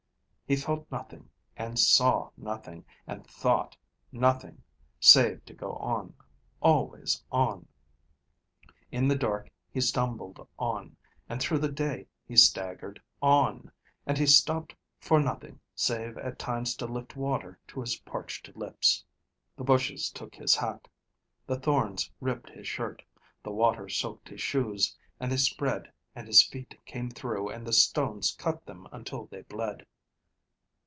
[0.47, 3.77] He felt nothing, and saw nothing, and thought
[4.11, 4.61] nothing,
[4.99, 6.13] save to go on,
[6.59, 7.69] always on.
[8.91, 10.97] In the dark he stumbled on
[11.29, 13.71] and through the day he staggered on,
[14.05, 19.05] and he stopped for nothing, save at times to lift water to his parched lips.
[19.55, 20.89] The bushes took his hat,
[21.47, 23.01] the thorns ripped his shirt,
[23.41, 27.71] the water soaked his shoes and they spread and his feet came through and the
[27.71, 29.85] stones cut them until they bled.